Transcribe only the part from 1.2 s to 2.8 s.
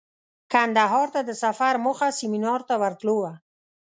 د سفر موخه سمینار ته